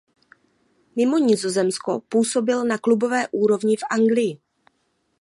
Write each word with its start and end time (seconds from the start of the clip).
Mimo 0.95 1.17
Nizozemsko 1.19 2.01
působil 2.09 2.65
na 2.65 2.77
klubové 2.77 3.27
úrovni 3.27 3.75
v 3.75 3.83
Anglii. 3.89 4.39